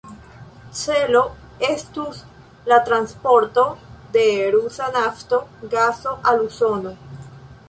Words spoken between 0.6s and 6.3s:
Celo estus la transporto de rusa nafto, gaso